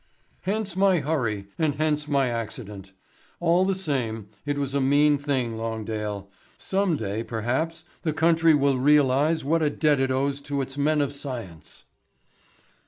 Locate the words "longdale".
5.57-6.27